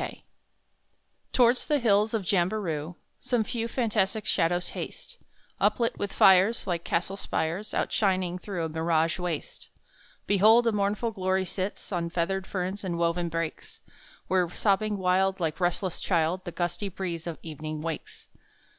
[0.00, 0.22] Kiama
[1.34, 5.18] Towards the hills of Jamberoo Some few fantastic shadows haste,
[5.60, 9.68] Uplit with fires Like castle spires Outshining through a mirage waste.
[10.26, 13.80] Behold, a mournful glory sits On feathered ferns and woven brakes,
[14.26, 18.26] Where sobbing wild like restless child The gusty breeze of evening wakes!